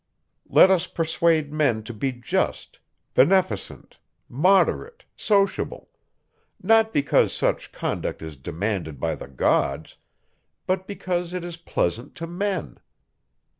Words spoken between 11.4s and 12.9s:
is pleasant to men.